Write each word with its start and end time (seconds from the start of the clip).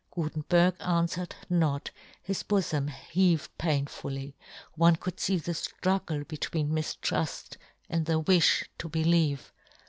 Gutenberg 0.09 0.79
anfwered 0.79 1.33
not, 1.47 1.91
his 2.23 2.41
bofom 2.41 2.89
heaved 2.89 3.55
painfully— 3.59 4.35
one 4.75 4.95
could 4.95 5.19
fee 5.19 5.37
the 5.37 5.51
ftruggle 5.51 6.27
between 6.27 6.71
miftruft 6.71 7.57
and 7.87 8.07
the 8.07 8.19
wifh 8.19 8.63
to 8.79 8.89
believe. 8.89 9.51